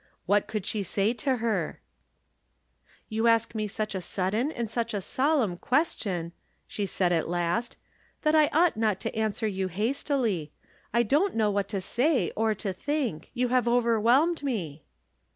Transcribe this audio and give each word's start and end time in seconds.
What 0.25 0.47
could 0.47 0.65
she 0.65 0.81
say 0.81 1.13
to 1.13 1.35
her?" 1.35 1.79
You 3.09 3.27
ask 3.27 3.53
me 3.53 3.67
such 3.67 3.93
a 3.93 4.01
sudden 4.01 4.51
and 4.51 4.67
such 4.67 4.95
a 4.95 4.99
solemn 4.99 5.57
question," 5.57 6.31
she 6.65 6.87
said 6.87 7.13
at 7.13 7.29
last," 7.29 7.77
that 8.23 8.33
I 8.33 8.47
ought 8.51 8.75
not 8.75 8.99
to 9.01 9.15
answer 9.15 9.45
you 9.45 9.67
hastily. 9.67 10.53
I 10.91 11.03
don't 11.03 11.35
know 11.35 11.51
what 11.51 11.69
to 11.69 11.81
say 11.81 12.31
or 12.35 12.55
to 12.55 12.73
think. 12.73 13.29
You 13.35 13.49
have 13.49 13.67
overwhelmed 13.67 14.41
me." 14.41 14.85